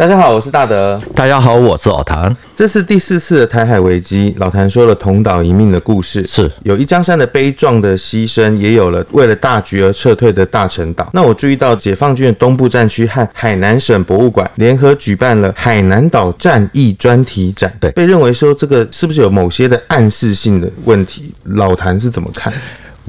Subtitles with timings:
[0.00, 0.98] 大家好，我是大德。
[1.14, 2.34] 大家好，我是老谭。
[2.56, 11.10] 这是第四次的台海危机，老谭说了同岛一命的故事，是有一江山的悲壮的牺牲，也有了为了大局而撤退的大陈岛。
[11.12, 21.30] 那我注意到解放军的东部战区和海南省博物馆联合举办了海南岛战役专题展，对，被认为说这个是不是有某些的暗示性的问题？
[21.44, 22.50] 老谭是怎么看？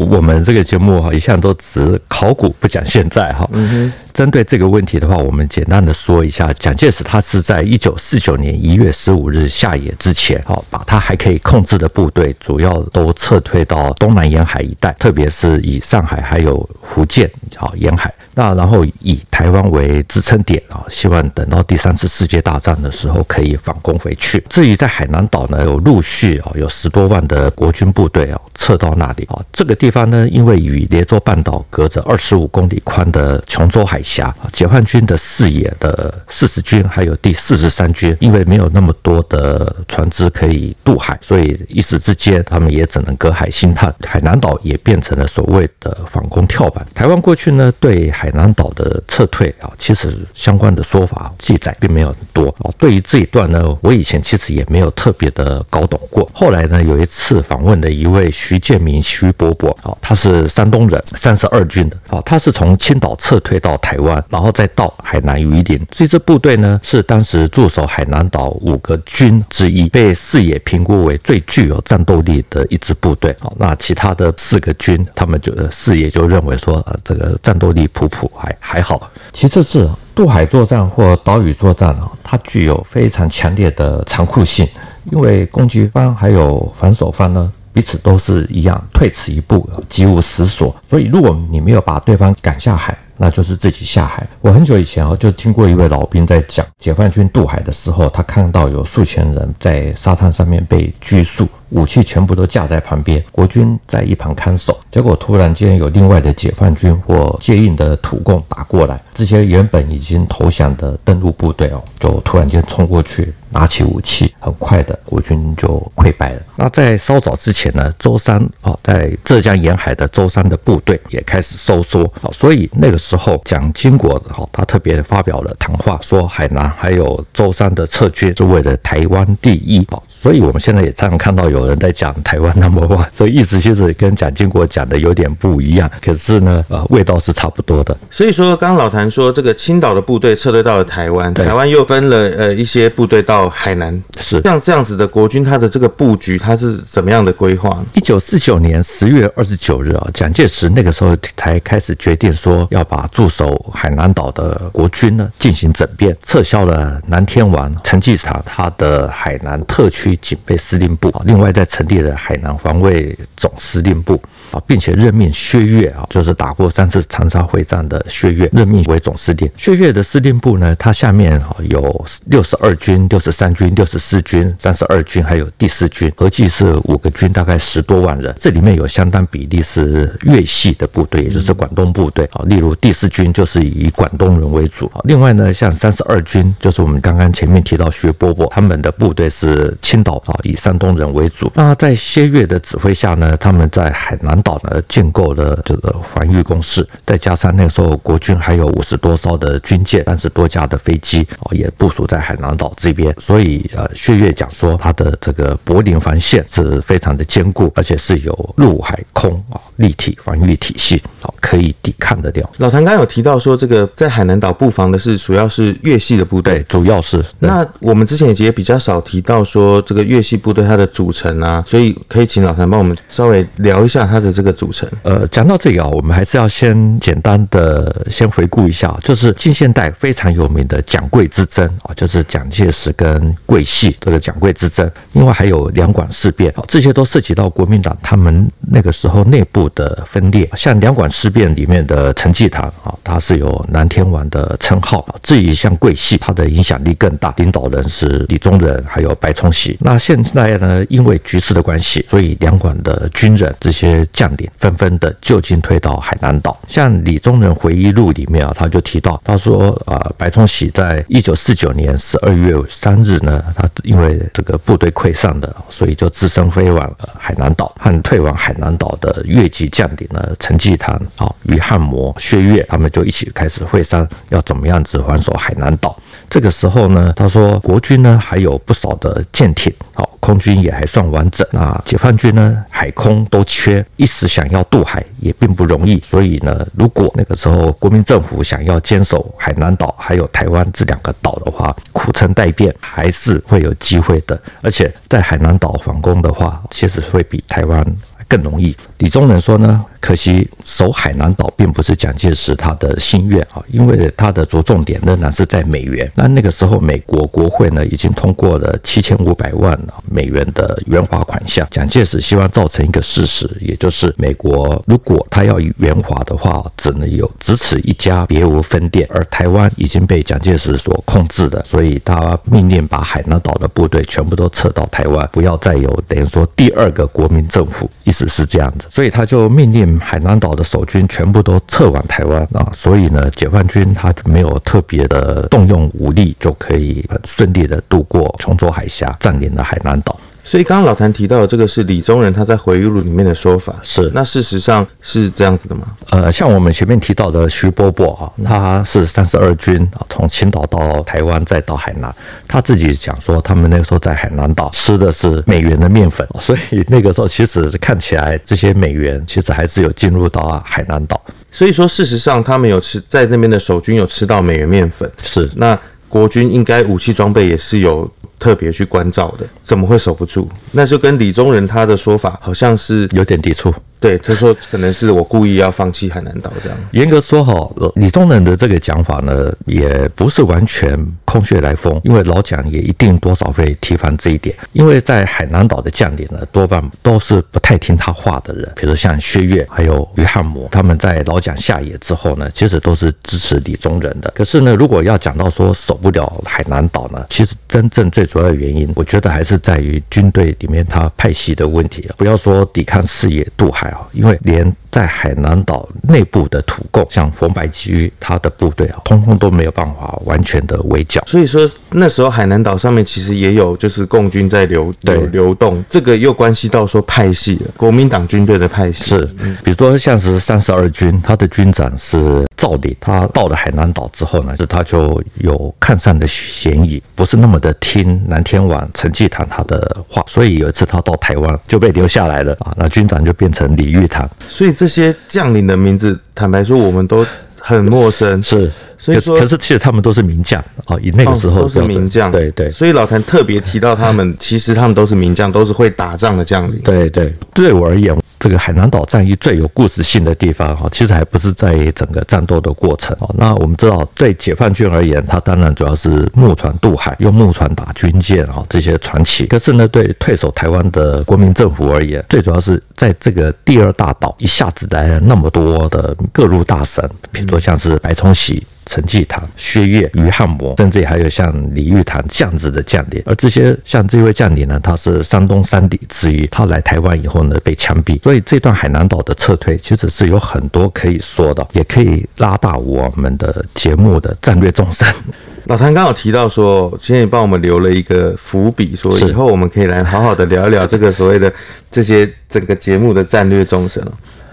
[0.09, 3.47] 我们这个节目哈，一向都只考古不讲现在哈。
[3.53, 3.93] 嗯哼。
[4.13, 24.43] 针对这个问题的话，我们简单的说一下，蒋介石他是在一九四九年一月十五日下野之前，哈，把他还可以控制的部队主要都撤退到东南沿海一带，特别是以上海还有福建好沿海，那然后以台湾为支撑点啊，希望等到第三次世界大战的时候可以反攻回去。
[24.49, 43.93] 至于在海南岛呢，有陆续啊有十多万的国军部队啊撤到那里啊，这个地方呢，因为与连州半岛隔着二十五公里宽的琼州海峡，解放军的四野的四十军还有第四十三军，因为没有那么多的船只可以渡海，所以一时之间他们也只能隔海兴探。
[44.07, 46.85] 海南岛也变成了所谓的反攻跳板。
[46.93, 52.71] 台湾过去呢对海南岛的撤退啊，其实相关的说法记载并没有很多啊。
[52.77, 56.29] 对于这一段呢，我以前其实也没有特别的搞懂过。
[56.33, 65.79] 后来呢，有一次访问的一位徐建明徐伯伯啊，他是山东人，三十二军的啊，他是从青岛撤退到台湾，然后再到海南榆林。
[65.91, 73.35] 这支部队呢，是当时驻守海南岛五个军之一，被四野评估为最具有战斗力的一支部队。
[73.39, 79.09] 好，那其他的四个军，他们就四野就认为说，呃，这个战斗力普普，还还好。
[79.33, 84.67] 其次是渡海作战或岛屿作战啊，它具有非常强烈的残酷性，
[85.11, 87.51] 因为攻击方还有防守方呢。
[87.73, 90.75] 彼此都是一样，退此一步，即无死所。
[90.87, 94.27] 所以，如果你没有把对方赶下海，那就是自己下海。
[94.41, 101.47] 我很久以前啊，就听过一位老兵在讲，解放军渡海的时候，他看到有数千人在沙滩上面被拘束。
[101.71, 104.79] 武器全部都架在旁边，国军在一旁看守。
[104.91, 116.41] 结果突然间有另外的解放军或接应的土共打过来，这些原本已经投降的登陆部队哦，就突然间冲过去，拿起武器，很快的国军就溃败了。
[116.57, 122.31] 那在稍早之前呢，舟山哦，在浙江沿海的舟山的部队也开始收缩哦。
[122.33, 129.87] 所以那个时候蒋经国哦，他特别发表了谈话，说海南还有舟山的撤军是为了台湾第一。
[130.21, 137.97] 所以我们现在也常常看到有人在讲台湾 number one，所以意思就是跟蒋经国讲的有点不一样，可是呢，呃，味道是差不多的。
[138.11, 147.83] 所以说，刚刚老谭说这个青岛的部队撤退到了台湾，台湾又分了呃一些部队到海南，是像这样子的国军，它的这个布局它是怎么样的规划？
[147.95, 160.10] 一九四九年十月二十九日啊，蒋介石那个时候才开始决定说要把驻守海南岛的国军呢进行整编，撤销了南天王陈济棠他的海南特区。
[160.17, 169.49] 警备司令部，另外再成立了海南防卫总司令部啊，并且任命薛岳啊，就是打过三次长沙会战的薛岳任命为总司令。
[169.57, 178.35] 薛岳的司令部呢，它下面啊有六十二军、六十三军、六十四军、三十二军，还有第四军，合计是五个军，大概十多万人。
[178.39, 185.01] 这里面有相当比例是粤系的部队，也就是广东部队啊，例如第四军就是以广东人为主啊。
[185.03, 190.11] 另外呢，像三十二军，就是我们刚刚前面提到薛伯伯他们的部队是青。
[190.11, 191.51] 岛啊，以山东人为主。
[191.53, 203.13] 那在薛岳的指挥下呢，他们在海南岛呢建构了这个防御工事，再加上那个时候国军还有五十多艘的军舰，三十多架的飞机哦，也部署在海南岛这边。
[203.19, 212.49] 所以呃，薛岳讲说他的这个柏林防线是非常的坚固，而且是有陆海空啊立体防御体系，好可以抵抗得掉。
[212.57, 217.23] 老谭刚刚有提到说，这个在海南岛布防的是主要是粤系的部队，主要是。
[217.37, 219.79] 那我们之前也比较少提到说。
[219.91, 224.89] 这个粤系部队它的组成啊，所以可以请老谭帮我们稍微聊一下它的这个组成。
[225.03, 234.89] 呃，讲到这个啊，我们还是要先简单的先回顾一下，就是近现代非常有名的蒋桂之争啊，就是蒋介石跟桂系这个蒋桂之争。
[235.11, 240.49] 另外还有两广事变，这些都涉及到国民党他们那个时候内部的分裂。
[240.55, 245.05] 像两广事变里面的陈济棠啊，他是有南天王的称号。
[245.21, 249.77] 至于像桂系，他的影响力更大，领导人是李宗仁还有白崇禧。
[249.83, 256.57] 那现在呢，因为局势的关系，所以两广的军人这些将领纷纷的就近退到海南岛。
[256.67, 275.99] 像李宗仁回忆录里面啊，他就提到，他说啊、呃，白崇禧在一九四九年十二月三日呢，他因为这个部队溃散的，所以就只身飞往海南岛，和退往海南岛的越籍将领呢陈济棠啊，啊，于汉谋、薛岳他们就一起开始会商，要怎么样子还守海南岛。
[276.29, 281.47] 这个时候呢，他说国军呢还有不少的舰艇，好，空军也还算完整。
[281.51, 285.99] 啊解放军呢，海空都缺，一时想要渡海也并不容易。
[286.01, 294.39] 所以呢，如果那个时候国民政府想要坚守海南岛还有台湾这两个岛的话，苦撑待变还是会有机会的。
[294.61, 297.85] 而且在海南岛反攻的话，其实会比台湾
[298.31, 298.73] 更容易。
[298.99, 306.09] 李宗仁说呢，可惜守海南岛并不是蒋介石他的心愿啊，因为他的着重点仍然是在美元。
[306.15, 309.77] 那那个时候，美国国会呢已经通过了七千五百万
[310.09, 311.67] 美元的援华款项。
[311.69, 319.05] 蒋介石希望造成一个事实，也就是美国如果他要援华的话，只能有只此一家，别无分店。
[319.09, 328.87] 而台湾已经被蒋介石所控制的，所以他命令把海南岛的部队全部都撤到台湾，不要再有等于说第二个国民政府，意只是这样子。
[328.91, 340.15] 所以他就命令海南岛的守军全部都撤往台湾啊，所以呢，解放军他就没有特别的动用武力，就可以很顺利的渡过琼州海峡，占领了海南岛。
[340.43, 345.83] 所以刚刚老谭提到的这个是李宗仁他在回忆录里面的说法，是那事实上是这样子的吗？
[346.09, 352.13] 呃，像我们前面提到的徐伯伯啊，他是三十二军啊，从青岛到台湾再到海南，
[352.47, 361.21] 他自己讲说，他们那个时候在海南岛吃的是美元的面粉， 所以那个时候其实看起来这些美元其实还是有进入到海南岛。
[361.53, 365.77] 所以说事实上他们有吃在那边的守军有吃到美元面粉，是那
[366.11, 368.07] 国军应该武器装备也是有。
[368.41, 370.47] 特别去关照的，怎么会守不住？
[370.71, 373.71] 那就跟李宗仁他的说法好像是有点抵触。
[373.99, 376.75] 对，他说可能是我故意要放弃海南岛这样。
[376.89, 377.53] 严格说哈，
[377.97, 380.97] 李宗仁的这个讲法呢，也不是完全
[381.31, 384.53] 空穴来风，因为老蒋也一定多少会提防这一点。
[384.73, 394.29] 因为在海南岛的将领呢，多半都是不太听他话的人，比如像薛岳还有于汉谋，他们在老蒋下野之后呢，其实都是支持李宗仁的。
[394.35, 402.09] 可是呢，如果要讲到说守不了海南岛呢，其实真正最主要的原因，我觉得还是在于军队里面他派系的问题。
[402.17, 404.01] 不要说抵抗视野渡海啊。
[404.11, 411.20] 因为连在海南岛内部的土共，像冯白驹他的部队啊，通通都没有办法完全的围剿。
[411.25, 419.03] 所以说那时候海南岛上面其实也有就是共军在流流流动，这个又关系到说派系了，国民党军队的派系。
[419.05, 419.25] 是，
[419.63, 437.25] 比如说像是三十二军，他的军长是赵鼎，他到了海南岛之后呢，是他就有看上的嫌疑，不是那么的听南天王陈济棠他的话，所以有一次他到台湾就被留下来了啊，那军长就变成李玉堂，所以这些将领的名字，坦白说我们都
[437.61, 438.41] 很陌生。
[438.43, 442.31] 是，所以说，可是其实他们都是名将哦，以那个时候、哦、都是名将。
[442.31, 446.79] 对对，所以老谭特别提到他们，其实他们都是名将，都是会打仗的将领。
[446.83, 448.15] 对对，对我而言。
[448.41, 453.29] 这个海南岛战役最有故事性的地方哈，其实还不是在整个战斗的过程哦。
[453.37, 459.45] 那我们知道，对解放军而言，它当然主要是木船渡海，用木船打军舰哈，这些传奇。
[459.45, 468.65] 可是呢，对退守台湾的国民政府而言，最主要是在这个第二大岛一下子来了那么多的各路大神，比如说像是白崇禧。
[468.85, 473.21] 陈济棠、薛岳、于汉谋，甚至还有像李玉堂这样子的将领。
[473.25, 476.47] 而这些像这位将领呢，他是山东三底之一。
[476.47, 478.21] 他来台湾以后呢，被枪毙。
[478.21, 485.07] 所以这段海南岛的撤退，其实是有很多可以说的，也可以拉大我们的节目的战略纵深。
[485.65, 491.53] 老谭刚好提到说，今天也帮我们留了一个伏笔，说以后我们可以来好好的聊一聊这个所谓的
[491.91, 494.03] 这些整个节目的战略纵深。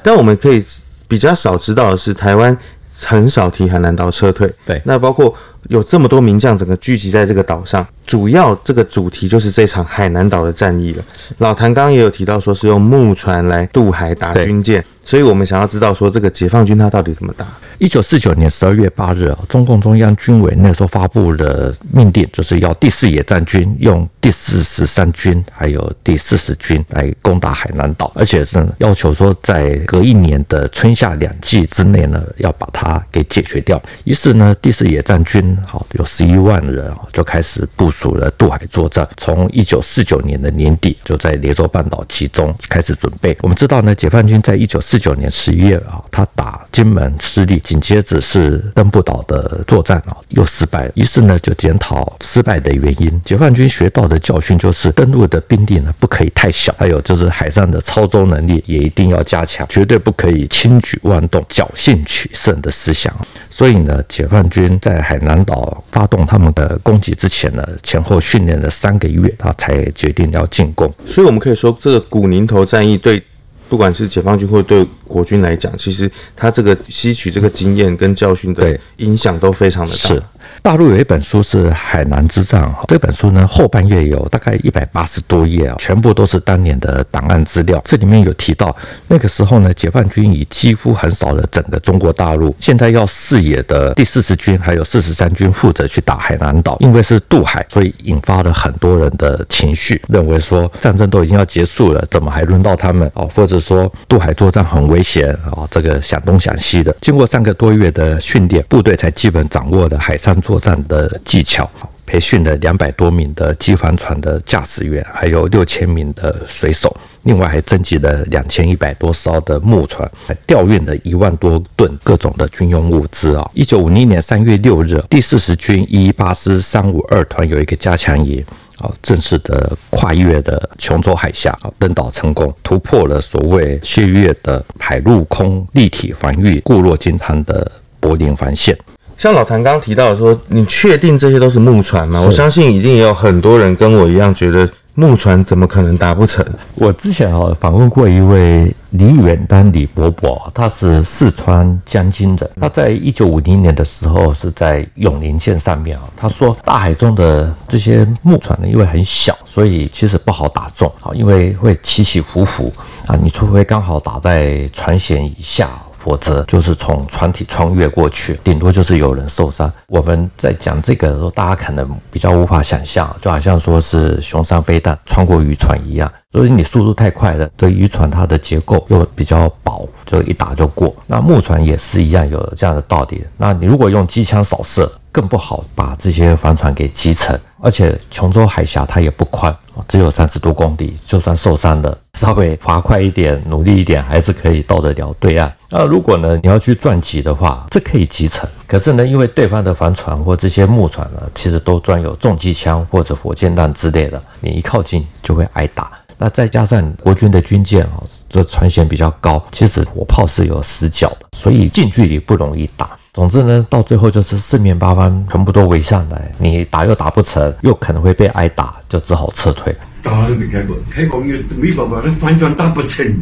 [0.03, 0.63] 但我们可以
[1.09, 2.57] 比较少知道的是，台湾。
[3.01, 5.35] 很少提海南岛撤退，对，那包括
[5.69, 11.05] 有这么多名将整个聚集在这个岛上，主要这个主题就是这场海南岛的战役了。
[11.39, 14.85] 老谭刚刚也有提到说是用木船来渡海打军舰。
[15.05, 17.47] 所以我们想要知道说，这个解放军他到底怎么打？
[17.79, 33.83] 一九四九年十二月八日啊，中共中央军委那时候发布了命令，就是要第四野战军用第四十三军还有第四十军来攻打海南岛，而且是要求说在隔一年的春夏两季之内呢，要把它给解决掉。
[34.05, 39.09] 于是呢，第四野战军好有十一万人啊，就开始部署了渡海作战。
[39.17, 43.37] 从一九四九年的年底就在连州半岛集中开始准备。
[43.43, 50.93] 我们知道呢，解放军在一九四九年十一月啊，他打金门失利，紧接着是登不岛的作战啊，又失败了。
[50.95, 53.21] 于是呢，就检讨失败的原因。
[53.25, 63.15] 解放军学到的教训就是，登陆的兵力呢不可以太小，还有就是海上的操舟能力也一定要加强，绝对不可以轻举妄动、侥幸取胜的思想。
[63.51, 70.93] 所以呢，解放军在海南岛发动他们的攻击之前呢，前后训练了三个月，他才决定要进攻。
[71.07, 73.23] 所以我们可以说，这个古宁头战役对。
[73.69, 80.09] 不管是解放军或对国军来讲，其实他这个吸取这个经验跟教训的影响都非常的大。
[80.09, 80.23] 是。
[80.63, 87.81] 大陆有一本书是《海南之战》哈，这本书呢后半页有大概一百八十多页啊，全部都是当年的档案资料。
[87.85, 88.75] 这里面有提到，
[89.07, 103.31] 那个时候呢，解放军已几乎横扫了整个中国大陆，现在要视野的第四十军还有四十三军负责去打海南岛，因为是渡海，所以引发了很多人的情绪，认为说战争都已经要结束了，怎么还轮到他们哦？
[103.35, 105.69] 或者说渡海作战很危险啊？
[105.71, 106.97] 这个想东想西的。
[107.03, 110.39] 经过三个多月的训练，部队才基本掌握了海上。
[110.39, 111.69] 作战的技巧，
[112.07, 123.51] 培训了两百多名的机帆船的驾驶员，还有六千名的水手，另外还征集了两千一百多艘的木船，还调运了一万多吨各种的军用物资啊！
[123.53, 128.43] 一九五零年三月六日，第四十军一一八师三五二团有一个加强营
[128.81, 137.71] 啊，正式的跨越的琼州海峡啊，登岛成功，突破了所谓薛岳的海陆空立体防御固若金汤的
[138.01, 138.79] 柏林防线。
[139.17, 142.21] 像老谭刚刚提到的说，你确定这些都是木船吗？
[142.21, 144.69] 我相信一定也有很多人跟我一样觉得
[144.99, 146.45] 木船怎么可能打不成？
[146.75, 152.51] 我之前啊访问过一位李远丹李伯伯，他是四川江津人。
[152.61, 162.73] 他在一九五零年的时候是在永宁县上面啊，他说大海中的这些木船呢，因为很小，所以其实不好打中啊，因为会起起伏伏
[163.07, 165.71] 啊，你除非刚好打在船舷以下。
[166.09, 169.71] 否则就是从船体穿越过去，顶多就是有人受伤。
[169.89, 176.11] 我们在讲这个的时候，大家可能比较无法想象，就好像说是熊山飞弹穿过渔船一样。
[176.31, 180.95] 所以你速度太快了，这渔船它的结构又比较薄，就一打就过。
[181.07, 183.25] 那木船也是一样，有这样的道理。
[183.39, 187.41] 那你如果用机枪扫射，更不好把这些帆船给击沉。
[187.61, 189.57] 而且琼州海峡它也不宽，
[189.89, 195.51] 只有三十多公里，就算受伤了，稍微划快一点，努力一点，还是可以到得了对岸。
[195.71, 198.47] 那如果呢，你要去撞击的话，这可以击沉。
[198.67, 205.91] 可是呢，因为对方的帆船或这些木船呢，其实都装有重机枪或者火箭弹之类的，你一靠近就会挨打。
[206.19, 212.91] 那再加上国军的军舰啊，这船舷比较高，其实火炮是有死角的，所以近距离不容易打。
[213.15, 219.75] 总之呢，到最后就是四面八方全部都围上来，你打又打不成，又可能会被挨打，就只好撤退。
[220.03, 223.15] 打都没开过，开过又没办法，那帆船打不成。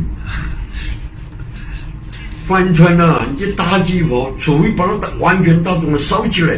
[2.44, 6.54] 帆船啊，你打几炮，除非把它打完全打中了烧起来，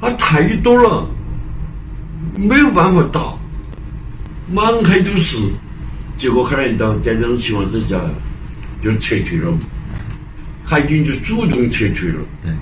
[0.00, 1.06] 啊，太多了，
[2.34, 3.20] 没有办法打，
[4.50, 5.38] 满海都是。
[6.18, 8.00] 结果海南岛在这种情况之下
[8.82, 9.52] 就撤退了。
[10.64, 12.52] 海军就主动撤退了，对，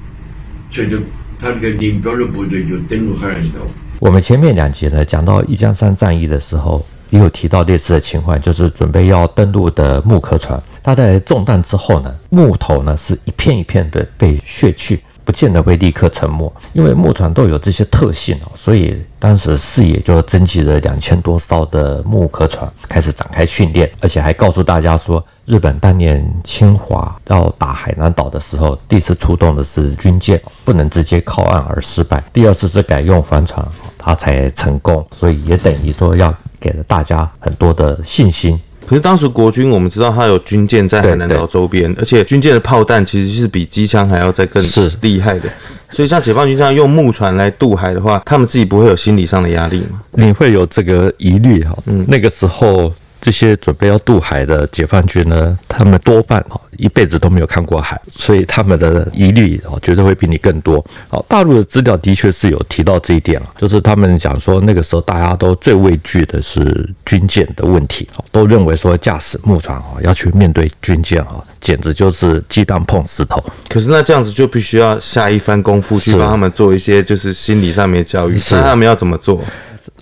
[0.70, 0.98] 撤退，
[1.38, 3.60] 他那个林彪的部队就登陆海南岛。
[3.98, 14.98] 我们前面两集呢讲到一江山战役的时候，也有提到类似的情况，就是准备要登陆的木壳船，它在中弹之后呢，木头呢是一片一片的被削去。
[15.30, 33.64] 不见得会立刻沉没，因为木船都有这些特性哦，所以当时四野就征集了两千多艘的木壳船，开始展开训练，而且还告诉大家说，日本当年侵华要打海南岛的时候，第一次出动的是军舰，不能直接靠岸而失败，第二次是改用帆船，
[33.96, 38.60] 它才成功，所以也等于说要给了大家很多的信心。
[38.90, 44.60] 可是当时国军，我们知道它有军舰在海南岛周边，而且军舰的炮弹其实是比机枪还要再更
[45.00, 45.48] 厉害的。
[45.92, 50.02] 所以像解放军这样用木船来渡海的话，他们自己不会有心理上的压力吗？
[50.14, 51.78] 你会有这个疑虑哈？
[51.86, 52.92] 嗯，那个时候。
[53.20, 60.84] 这些准备要渡海的解放军呢，他们多半哈一辈子都没有看过海，所以他们的疑虑啊绝对会比你更多。
[61.08, 73.44] 好，大陆的资料的确是有提到这一点啊，就是他们讲说那个时候大家都最畏惧的是军舰的问题，都认为说驾驶木船啊要去面对军舰啊，简直就是鸡蛋碰石头。
[73.68, 79.42] 可是那这样子就必须要下一番功夫去帮他们做一些就是心理上面的教育，那他们要怎么做？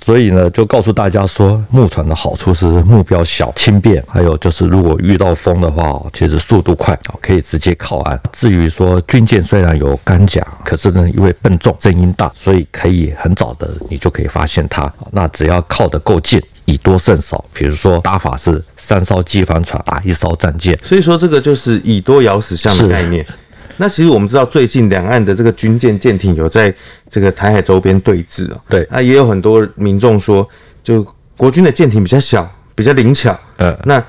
[0.00, 8.21] 所以呢，就告诉大家说，木船的好处是目标小、轻便，还有就是如果遇到风的话，其实速度快，可以直接靠岸。
[8.33, 14.90] 至于说军舰虽然有钢甲，可是呢，因为笨重、声音大，所以可以很早的你就可以发现它。
[15.11, 17.45] 那只要靠得够近，以多胜少。
[17.52, 23.26] 比如说打法是三艘机帆船打一艘战舰，所以说这个就是以多咬死象的概念。
[23.78, 26.73] 那其实我们知道，最近两岸的这个军舰舰艇有在
[27.08, 28.61] 这个台海周边对峙哦。
[28.68, 30.47] 对，那也有很多民众说，
[30.82, 31.06] 就
[31.37, 33.35] 国军的舰艇比较小，比较灵巧。
[33.56, 34.04] 呃，那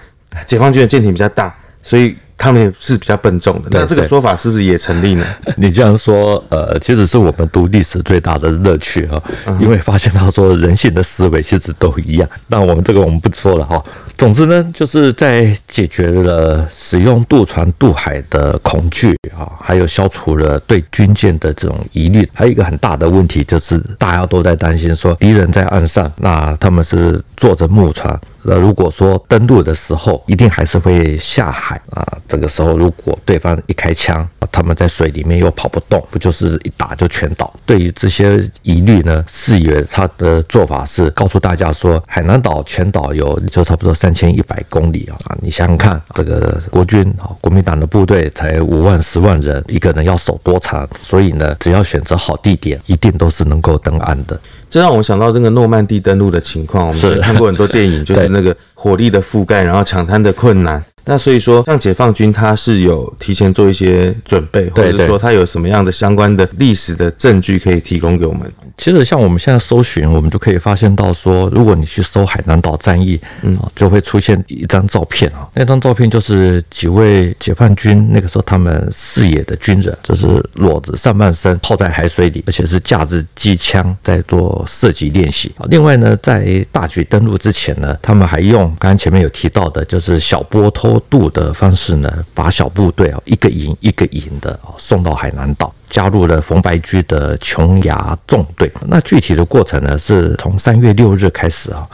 [0.45, 3.69] 解放军的舰艇比较大，所以他们也是比较笨重的。
[3.71, 5.25] 那这个说法是不是也成立呢？
[5.55, 9.21] 你这样说，呃，其实是我们读历史最大的乐趣哈，
[9.59, 12.27] 因为发现到说人性的思维其实都一样。
[12.47, 13.83] 那我们这个我们不说了哈。
[14.19, 22.29] 总之呢，就是在解决了使用渡船渡海的恐惧啊，还有消除了对军舰的这种疑虑。
[22.33, 28.19] 还有一个很大的问题就是，大家都在担心说，敌人在岸上，那他们是坐着木船。
[28.43, 32.05] 那如果说登陆的时候，一定还是会下海啊。
[32.27, 37.53] 这个时候，如果对方一开枪，他们在水里面又跑不动，不就是一打就全倒？
[37.65, 45.35] 对于这些疑虑呢，四野他的做法是告诉大家说，海南岛全岛有就差不多三千一百公里啊。
[45.41, 50.87] 你想想看，这个国军啊，国民党的部队才五万十万人，一个人要守多长？
[51.01, 54.39] 所以呢，只要选择好地点，一定都是能够登岸的。
[54.69, 60.83] 这让我想到那个诺曼底登陆的情况，我们看过很多电影，就是那个火力的覆盖，然后抢滩的困难。
[61.05, 68.51] 那所以说，像解放军他是有提前做一些准备，或者说他有什么样的相关的历史的证据可以提供给我们？
[68.77, 75.47] 其实像我们现在搜寻，我们就可以发现到说，如果你去搜海南岛战役，嗯，就会出现一张照片啊。
[75.53, 85.51] 那张照片就是几位解放军那个时候他们视野的军人，就是裸着上半身泡在海水里，而且是架着机枪在做射击练习。
[85.65, 98.71] 另外呢，在大举登陆之前呢，他们还用刚刚前面有提到的，就是小波多渡的方式呢，把小部队啊一个营一个营的啊送到海南岛，加入了冯白驹的琼崖纵队。
[98.87, 101.87] 那具体的过程呢，是从三月六日开始啊。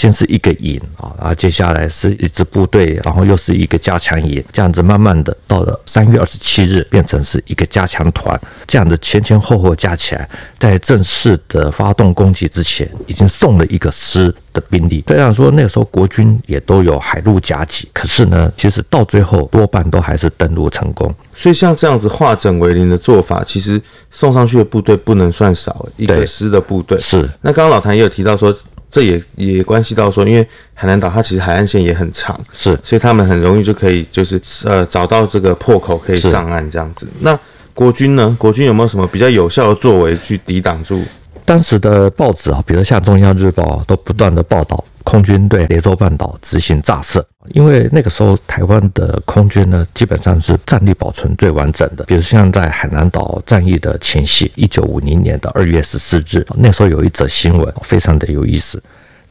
[0.00, 10.26] 先是一个营啊，然后接下来是一支部队，然后又是一个加强营，这样子慢慢的到了三月二十七日，变成是一个加强团，这样子前前后后加起来，
[10.58, 15.04] 在正式的发动攻击之前，已经送了一个师的兵力。
[15.08, 21.14] 虽然说那个时候国军也都有海陆夹击，可是呢，其实到最后多半都还是登陆成功。
[21.34, 23.78] 所以像这样子化整为零的做法，其实
[24.10, 27.28] 送上去的部队不能算少，一个师的部队是。
[27.42, 28.56] 那刚刚老谭也有提到说。
[28.90, 37.06] 这也也关系到说，因为海南岛它其实海岸线也很长，是，所以他们很容易就可以就是呃找到这个破口可以上岸这样子。
[37.20, 37.38] 那
[37.72, 38.36] 国军呢？
[38.38, 41.02] 国军有没有什么比较有效的作为去抵挡住？
[41.44, 44.84] 当时的报纸啊，比如像《中央日报》都不断的报道。
[45.02, 52.04] 空军对雷州半岛执行炸射，因为那个时候台湾的空军呢，基本上是战力保存最完整的。
[52.04, 58.82] 比如像在海南岛战役的前夕，一九五零年的二月十四日，那时候有一则新闻非常的有意思。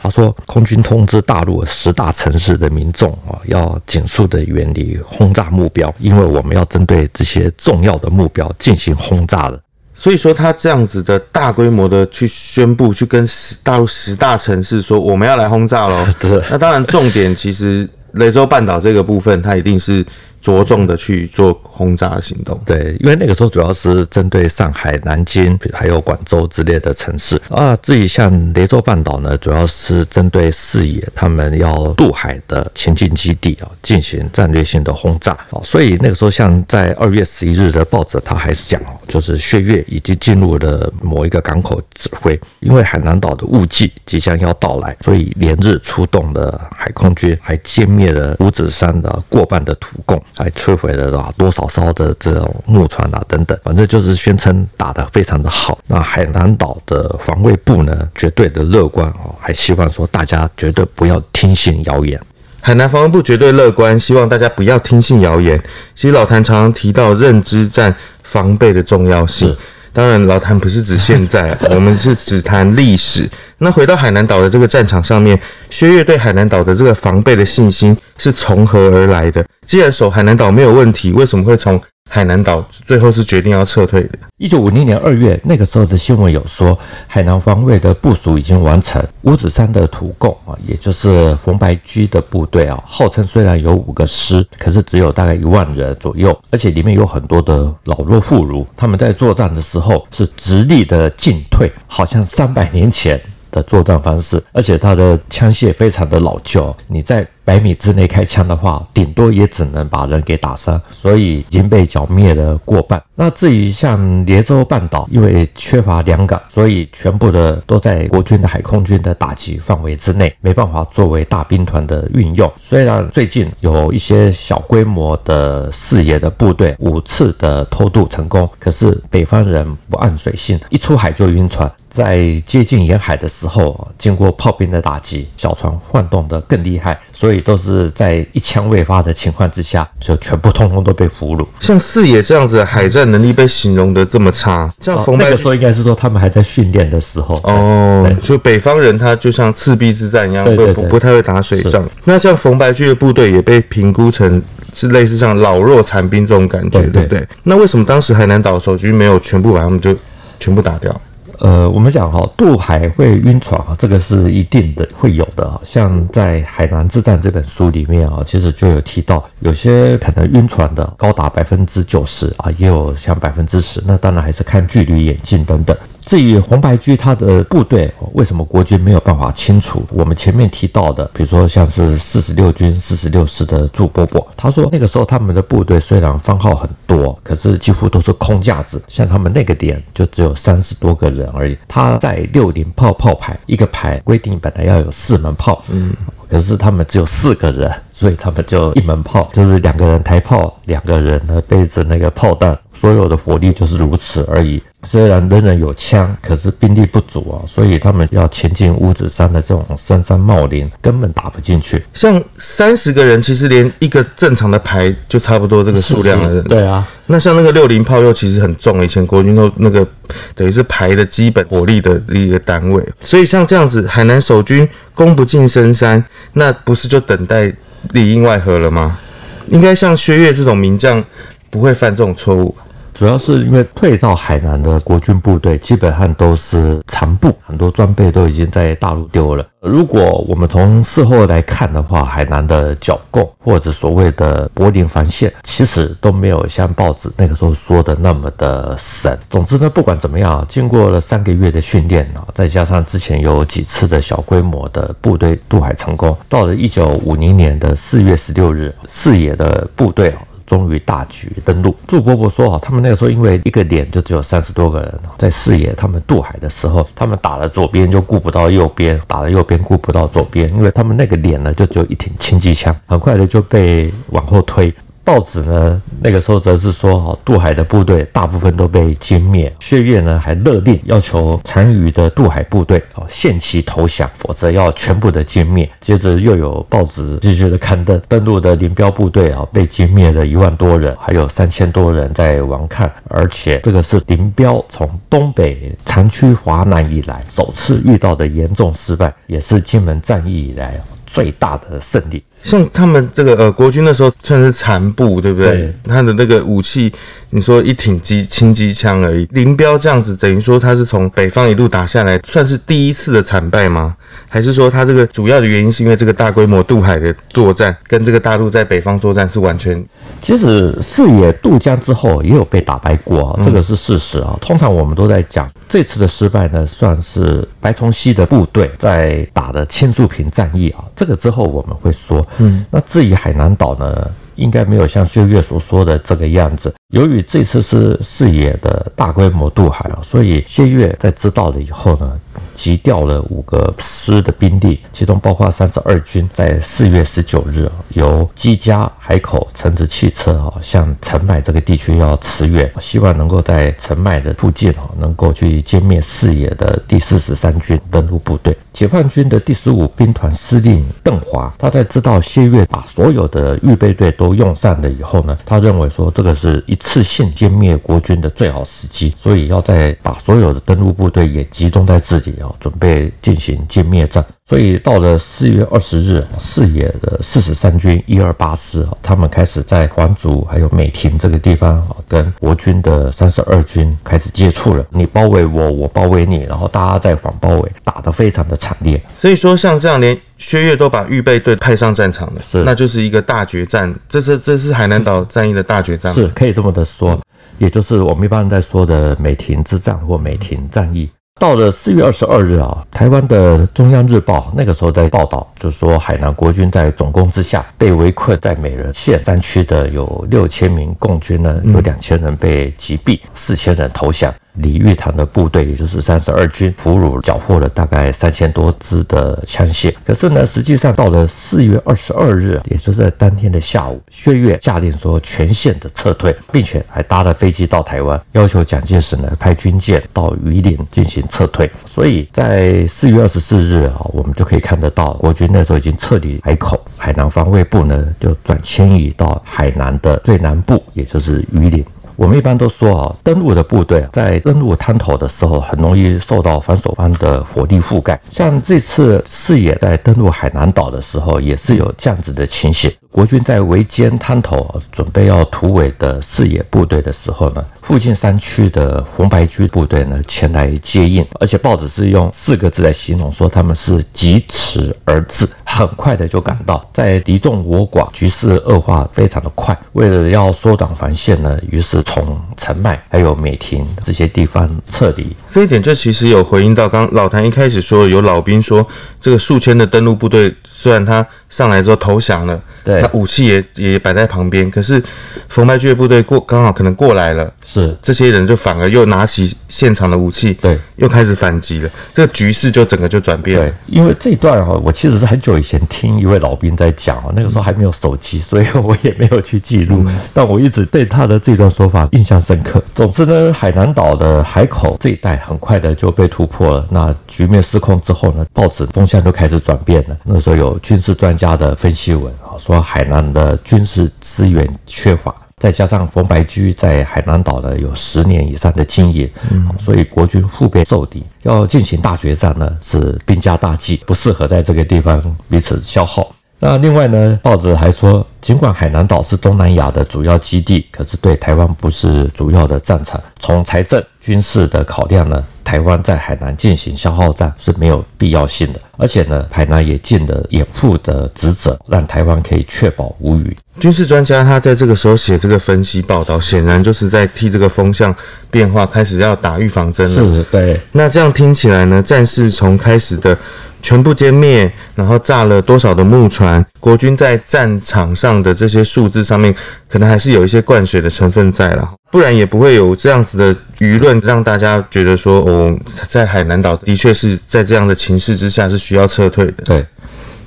[0.01, 9.59] 他说，空军通知大陆十大城市的民众啊，要尽速的远离轰炸目标，因为我们要针对这些重要的目标进行轰炸了。
[9.93, 16.07] 所以说，他这样子的大规模的去宣布，去跟十大陆十大城市说，我们要来轰炸喽。
[16.17, 20.05] 对，那当然重点其实雷州半岛这个部分，它一定是。
[20.41, 27.75] 着重的去做轰炸行动，对，因为那个时候主要是针对上海、南京还有广州之类的城市啊。
[27.77, 35.61] 至于像雷州半岛呢，主要是针对四野他们要渡海的前进基地啊，进行战略性的轰炸啊。
[35.63, 50.21] 所以那个时候，像在二月十一日的报纸，他还是讲哦，就是薛岳已经进入了某一个港口指挥，因为海南岛的雾季即将要到来，所以连日出动的海空军还歼灭了五指山的过半的土共。
[50.37, 55.77] 还摧毁了啊多少艘的这种木船啊等等，反正就是宣称打得非常的好。
[55.87, 62.19] 那海南岛的防卫部呢，绝对的乐观哦，还希望说大家绝对不要听信谣言。
[62.61, 65.61] 海南防卫部绝对乐观，希望大家不要听信谣言。
[65.95, 69.55] 其实老谭常常提到认知战防备的重要性。
[69.91, 73.27] 当然，老谭不是指现在， 我们是只谈历史。
[73.57, 75.39] 那回到海南岛的这个战场上面，
[75.69, 79.43] 薛岳对海南岛的这个防备的信心是从何而来的？
[79.69, 81.79] 既然守海南岛没有问题，为什么会从
[82.09, 84.17] 海南岛最后是决定要撤退的。
[84.37, 88.99] 一九五零年二月，那个时候的新闻有说，海南防卫的部署已经完成。
[89.21, 98.65] 五指山的土共啊，也就是冯白驹的部队啊，号称虽然有五个师，可是只有大概一万人左右，而且里面有很多的老弱妇孺。
[98.75, 106.75] 他们在作战的时候是直立的进退，好像三百年前的作战方式，而且他的枪械非常的老旧。
[106.87, 113.01] 你在百米之内开枪的话，顶多也只能把人给打伤，所以已经被剿灭了过半。
[113.15, 122.53] 那至于像连州半岛，因为缺乏良港，所以全部的都在国军的海空军的打击范围之内，没办法作为大兵团的运用。
[122.55, 131.67] 虽然最近有一些小规模的四野的部队五次的偷渡成功，可是北方人不谙水性，一出海就晕船。
[131.89, 137.38] 在接近沿海的时候，经过炮兵的打击，小船晃动得更厉害，所以。
[137.39, 141.47] 以都是在一枪未发的情况之下，就全部通通都被俘虏。
[141.59, 151.89] 像四野这样子海战能力被形容的这么差，像冯白、哦、那个时候应该是说他们还在训练的时候哦，就北方人他就像赤壁之战一样，对对对不不太会打水仗。
[152.03, 154.41] 那像冯白驹的部队也被评估成
[154.73, 157.27] 是类似像老弱残兵这种感觉，对不对？
[157.43, 159.95] 那为什么当时海南岛守军没有全部把他们就
[160.39, 161.01] 全部打掉？
[161.39, 165.61] 呃，我们讲哈，渡海会晕船啊，这个是一定的会有的。
[165.65, 173.81] 像在《海南之战》这本书里面啊，其实就有提到，有些可能晕船的高达百分之九十啊，也有像百分之十。
[173.87, 175.75] 那当然还是看距离、眼镜等等。
[176.09, 179.85] 至于红白居他的部队为什么国军没有办法清除？
[179.91, 191.55] 我们前面提到的，比如说像是四十六军四十六师的祝伯伯，他说那个时候他们的部队虽然番号很多，可是几乎都是空架子，像他们那个点就只有三十多个人而已。
[191.67, 195.93] 他在六零炮炮排，一个排规定本来要有四门炮，嗯。
[196.29, 204.61] 可是他们只有四个人，所以他们就一门炮，就是两个人抬炮，两个人呢背着那个炮弹，所有的火力就是如此而已。
[204.83, 211.83] 虽然人人有枪，可是兵力不足啊，所以他们要前进五指山的这种深山茂林，根本打不进去。
[211.93, 216.43] 像三十个人，其实连一个正常的排就差不多这个数量的人。
[216.45, 216.87] 对啊。
[217.07, 219.85] 那像那个六零炮又其实很重，以前国军都那个
[220.33, 224.67] 等于是排的基本火力的一个单位，所以像这样子，海南守军
[224.99, 227.49] 攻不进深山，那不是就等待
[227.91, 228.99] 里应外合了吗？
[229.47, 231.01] 应该像薛岳这种名将
[231.49, 232.53] 不会犯这种错误。
[232.93, 239.45] 主要是因为退到海南的国军部队基本上都是残部，很多装备都已经在大陆丢了。
[239.61, 249.17] 如果我们从事后来看的话，海南的剿共或者所谓的柏林防线，其实都没有像报纸那个时候说的那么的神。
[249.29, 260.15] 总之呢，不管怎么样，经过了三个月的训练啊，再加上之前有几次的小规模的部队渡海成功，到了一九五零年的四月十六日，四野的部队
[260.49, 261.75] 终于大举登陆。
[261.87, 274.73] 祝伯伯说：“啊，他们那个时候因为一个连就只有三十多个人，在视野他们渡海的时候，他们打了左边就顾不到右边，打了右边顾不到左边，因为他们那个连呢就只有一挺轻机枪，很快的就被往后推。”
[275.09, 279.51] 报纸呢，那个时候则是说，哈，渡海的部队大部分都被歼灭。
[279.59, 285.67] 薛岳呢，还勒令要求残余的渡海部队哦，限期投降，否则要全部的歼灭。
[285.81, 292.87] 接着又有报纸继续的刊登，登陆的林彪部队啊，被歼灭了一万多人，还有三千多人在顽抗。
[293.07, 300.79] 而且这个是林彪从东北长驱华南以来首次遇到的严重失败，也是金门战役以来
[301.11, 302.23] 最大的胜利。
[302.41, 305.49] 像他们这个呃国军那时候算是残部，对不对？
[305.49, 305.75] 对。
[305.83, 306.89] 他的那个武器，
[307.31, 309.27] 你说一挺机轻机枪而已。
[309.31, 313.93] 林彪这样子，等于说他是从北方一路打下来，算是第一次的惨败吗？
[314.29, 319.83] 还是说他这个主要的原因是因为这个大规模渡海的作战，跟这个大陆在北方作战是完全？
[320.21, 324.37] 其实四野渡江之后也有被打败过啊，这个是事实啊。
[324.41, 330.83] 通常我们都在讲这次的失败呢，算是白崇禧的部队在打的青树坪战役啊。
[330.95, 332.25] 这个之后我们会说。
[332.37, 336.73] 嗯，那至于海南岛呢，应该没有像薛岳所说的这个样子。
[336.93, 342.19] 由于这次是四野的大规模渡海啊，所以薛岳在知道了以后呢，
[342.59, 358.53] 急调了五个师的兵力，其中包括三十二军，在四月十九日由机家海口乘着汽车啊，向澄迈这个地区要驰援，希望能够在澄迈的附近啊，能够去歼灭四野的第四十三军登陆部队。
[358.73, 372.48] 解放军的第十五兵团司令邓华，他在知道薛岳把所有的预备队都用上了以后呢，他认为说这个是一次性歼灭国军的最好时机，所以要在把所有的登陆部队也集中在这里啊。
[372.59, 384.85] 准备进行歼灭战，所以到了四月二十日，四野的四十三军一二八师啊，他们开始在黄竹还有美亭这个地方啊，跟国军的三十二军开始接触了。
[384.89, 389.01] 你包围我，我包围你，然后大家在反包围，打得非常的惨烈。
[389.17, 393.93] 所以说，像这样连薛岳都把预备队派上战场了，是，那就是一个大决战。
[394.07, 397.21] 这是这是海南岛战役的大决战，是可以这么的说，嗯、
[397.57, 401.09] 也就是我们一般在说的美亭之战或美亭战役。
[401.39, 414.33] 到了四月二十二日啊，台湾的中央日报那个时候在报道，就说海南国军在总攻之下被围困在美人县山区的有六千名共军呢，有两千人被击毙，四千人投降。
[414.53, 419.93] 李玉堂的部队，也就是三十二军，俘虏缴获了大概三千多支的枪械。
[420.05, 431.69] 可是呢，实际上到了四月二十二日，也就是在当天的下午，薛岳下令说全线的撤退，并且还搭了飞机到台湾，要求蒋介石呢派军舰到榆林进行撤退。
[431.85, 441.85] 所以在四月二十四日啊，我们就可以看得到，国军那时候已经撤离海口，海南防卫部呢就转迁移到海南的最南部，也就是榆林。
[442.19, 448.19] 我们一般都说啊，登陆的部队在登陆滩头的时候，很容易受到反守方的火力覆盖。
[448.33, 452.91] 像这次四野在登陆海南岛的时候，也是有这样子的情形。
[453.09, 475.35] 国军在围歼滩头，准备要突围的四野部队的时候呢，附近山区的红白军部队呢前来接应，而且报纸是用四个字来形容，说他们是疾驰而至，很快的就赶到，在敌众我寡、局势恶化非常的快，为了要缩短防线呢，于是从陈迈还有美亭这些地方撤离。
[475.51, 478.85] 这一点就其实有回应到刚老谭一开始说，有老兵说
[479.19, 482.61] 这个数千的登陆部队，虽然他上来之后投降了。
[482.81, 485.03] 对，他武器也也摆在旁边，可是
[485.49, 493.65] 冯白驹的部队过刚好可能过来了，是这些人就反而又拿起现场的武器，对，又开始反击了，这个局势就整个就转变了。
[493.65, 502.81] 对，因为这一段哈，我其实是很久以前听一位老兵在讲哦，那个时候还没有手机，所以我也没有去记录，但我一直对他的这段说法印象深刻。
[502.95, 510.17] 总之呢，海南岛的海口这一带很快的就被突破了，那局面失控之后呢，报纸风向就开始转变了。
[510.23, 526.31] 那时候有军事专家的分析文啊，说海南的军事资源缺乏，再加上冯白驹在海南岛呢有十年以上的经营，嗯，所以国军腹背受敌，要进行大决战呢是兵家大忌，不适合在这个地方彼此消耗。
[526.61, 533.19] 那另外呢，报纸还说，尽管海南岛是东南亚的主要基地，可是对台湾不是主要的战场。
[533.39, 538.79] 从财政、军事的考量呢，台湾在海南进行消耗战是没有必要性的。
[538.97, 543.55] 而且呢，海南也尽了掩护的职责，让台湾可以确保无虞。
[543.79, 548.13] 军事专家他在这个时候写这个分析报道，显然就是在替这个风向
[548.51, 550.13] 变化开始要打预防针了。
[550.13, 550.77] 是，对。
[550.91, 553.37] 那这样听起来呢，战事从开始的。
[553.81, 556.65] 全部歼灭，然后炸了多少的木船？
[556.79, 559.53] 国军在战场上的这些数字上面，
[559.87, 569.63] 可能还是有一些灌水的成分在了，不然也不会有这样子的舆论，让大家觉得说，哦，在海南岛的确是在这样的情势之下是需要撤退的。
[569.65, 569.85] 对，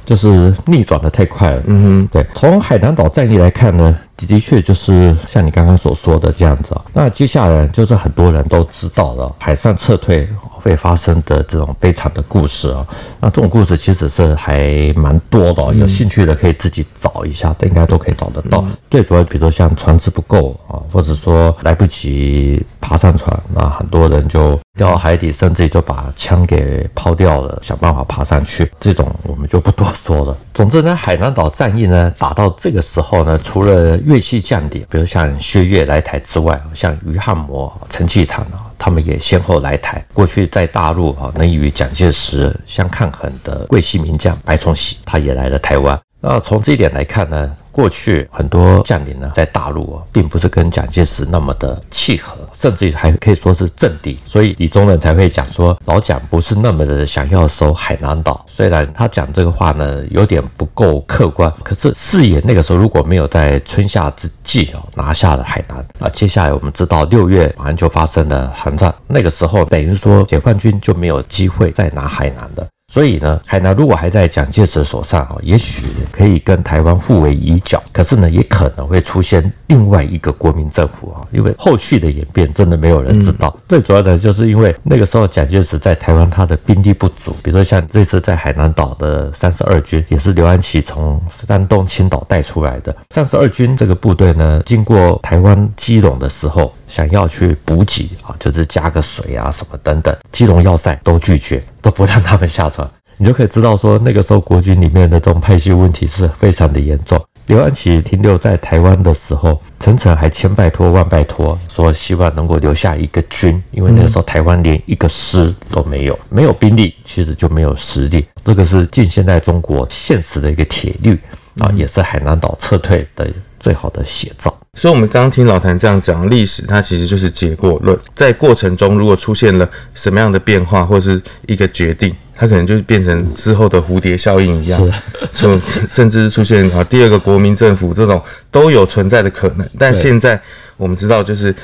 [0.05, 1.62] 就是逆转的太快了。
[1.66, 2.27] 嗯哼，对。
[2.35, 6.85] 从海南岛战役来看呢，的确就是像你刚刚所说的这样子啊。
[6.92, 10.29] 那接下来就是很多人都知道了，海上撤退。
[10.62, 12.87] 会发生的这种悲惨的故事啊，
[13.18, 18.64] 那这种故事其实是还蛮多的，有兴趣的可以自己找一下，应该都可以找得到。
[18.88, 28.70] 最主要，比如说像船只不够啊，或者说来不及爬上船，那很多人就掉到海底，甚至就把枪给抛掉了，想办法爬上去。
[28.79, 30.37] 这种我们就不多说了。
[30.55, 38.69] 总之呢，海南岛战役呢打到这个时候呢，除了粤系将领，比如像薛岳来台之外，像余汉谋、陈济棠啊。
[38.79, 40.05] 他们也先后来台。
[40.12, 45.97] 过去在大陆哈，能与蒋介石相抗衡的桂系名将白崇禧，他也来了台湾。
[46.21, 58.44] 那从这一点来看呢，过去很多将领呢，在大陆啊，并不是跟蒋介石那么的契合，甚至于还可以说是政敌，所以李宗仁才会讲说，老蒋不是那么的想要守海南岛。
[58.46, 72.66] 虽然他讲这个话呢，有点不够客观，可是四野那个时候如果没有在春夏之际哦拿下了海南，那接下来我们知道六月马上就发生了韩战，那个时候等于说解放军就没有机会再拿海南的。
[72.92, 77.83] 所以呢，海南如果还在蒋介石手上啊，也许可以跟台湾互为犄角。
[77.90, 83.57] 可是呢，也可能会出现另外一个国民政府啊，因为后续的演变真的没有人知道。
[83.66, 92.94] 最主要的就是因为那个时候蒋介石在台湾他的兵力不足，比如说像这次在海南岛的三十二军，也是刘安琪从山东青岛带出来的。
[93.09, 102.87] 三十二军这个部队呢，经过台湾基隆的时候，想要去补给啊，就是加个水啊什么等等，基隆要塞都拒绝，都不让他们下船。
[103.16, 107.18] 你就可以知道说，那个时候国军里面的这种派系问题是非常的严重。
[107.46, 118.26] 刘安琪停留在台湾的时候，陈诚还千拜托万拜托，说希望能够留下一个军，因为那个时候台湾连一个师都没有，没有兵力，其实就没有实力。
[118.44, 121.18] 这个是近现代中国现实的一个铁律
[121.59, 123.28] 啊，也是海南岛撤退的
[123.62, 124.53] 最好的写照。
[124.75, 127.96] 所以，我们刚刚听老谭这样讲，历史它其实就是结果论。
[128.14, 134.92] 在过程中，如果出现了什么样的变化，或是一个决定，它可能就变成之后的蝴蝶效应一样，
[135.33, 138.20] 甚甚至是出现啊第二个国民政府这种
[138.51, 139.68] 都有存在的可能。
[139.79, 140.40] 但现在
[140.77, 141.55] 我们知道，就是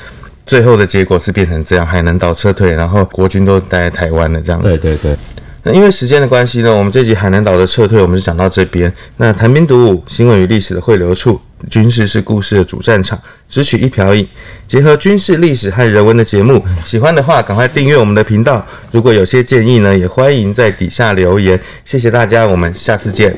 [0.46, 4.62] 最后的结果是变成这样，海南岛撤退，然后国军都待在台湾了，这样。
[4.62, 5.16] 对对对。
[5.64, 8.92] 那因为时间的关系呢，我们这集海南岛的撤退，我们就讲到这边。
[9.16, 14.26] 那谈兵读武，新闻与历史的汇流处，军事是故事的主战场，只取一瓢饮，
[14.66, 18.64] 结合军事历史和人文的节目，喜欢的话赶快订阅我们的频道。
[18.92, 21.60] 如果有些建议呢，也欢迎在底下留言。
[21.84, 23.36] 谢谢大家，我们下次见，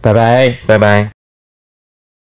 [0.00, 1.15] 拜拜，拜拜。